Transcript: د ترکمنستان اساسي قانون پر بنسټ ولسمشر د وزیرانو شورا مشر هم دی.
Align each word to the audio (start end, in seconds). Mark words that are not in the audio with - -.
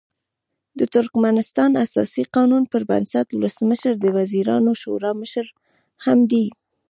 د 0.79 0.81
ترکمنستان 0.93 1.71
اساسي 1.85 2.23
قانون 2.35 2.63
پر 2.71 2.81
بنسټ 2.89 3.27
ولسمشر 3.33 3.93
د 3.99 4.05
وزیرانو 4.17 4.71
شورا 4.81 5.11
مشر 5.21 5.45
هم 6.05 6.19
دی. 6.31 6.45